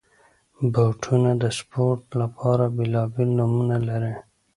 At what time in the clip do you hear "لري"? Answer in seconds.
3.87-4.13